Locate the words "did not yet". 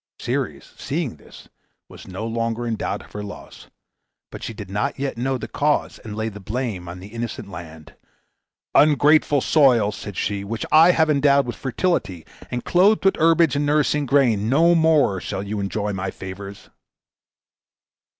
4.51-5.15